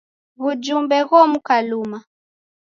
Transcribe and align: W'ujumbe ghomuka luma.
W'ujumbe 0.43 0.95
ghomuka 1.07 1.55
luma. 1.69 1.97